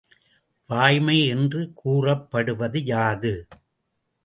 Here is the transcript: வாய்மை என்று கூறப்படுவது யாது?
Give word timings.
வாய்மை 0.69 1.17
என்று 1.27 1.73
கூறப்படுவது 1.73 2.83
யாது? 2.83 3.47